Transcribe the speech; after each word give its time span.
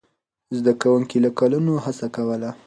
زده 0.57 0.71
کوونکي 0.81 1.17
له 1.25 1.29
کلونو 1.39 1.73
هڅه 1.85 2.07
کوله. 2.15 2.49